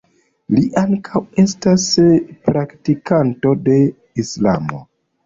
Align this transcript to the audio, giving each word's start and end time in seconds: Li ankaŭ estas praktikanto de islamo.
Li 0.53 0.61
ankaŭ 0.81 1.19
estas 1.43 1.85
praktikanto 2.47 3.53
de 3.69 3.77
islamo. 4.25 4.81